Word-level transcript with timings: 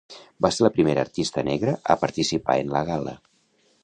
Va 0.45 0.49
ser 0.55 0.63
la 0.65 0.69
primera 0.77 1.03
artista 1.07 1.43
negra 1.49 1.75
a 1.95 1.99
participar 2.05 2.57
en 2.63 2.73
la 2.77 2.83
gala. 2.91 3.15